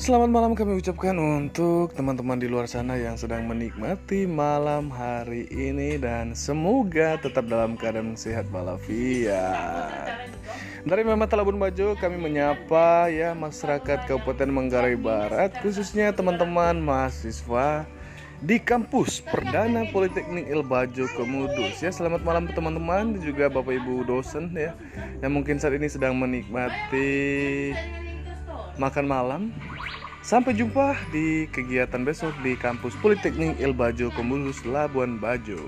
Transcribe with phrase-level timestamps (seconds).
[0.00, 6.00] selamat malam kami ucapkan untuk teman-teman di luar sana yang sedang menikmati malam hari ini
[6.00, 10.32] dan semoga tetap dalam keadaan sehat walafiat.
[10.88, 17.84] Dari Mama Talabun Bajo kami menyapa ya masyarakat Kabupaten Manggarai Barat khususnya teman-teman mahasiswa
[18.40, 24.48] di kampus Perdana Politeknik Ilbajo Kemudus ya selamat malam teman-teman dan juga Bapak Ibu dosen
[24.56, 24.72] ya
[25.20, 27.76] yang mungkin saat ini sedang menikmati
[28.80, 29.42] makan malam.
[30.24, 35.60] Sampai jumpa di kegiatan besok di kampus Politeknik Ilbajo Kemulus Labuan Bajo.